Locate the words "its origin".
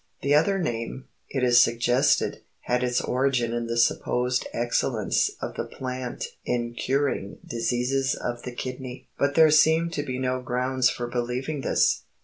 2.83-3.53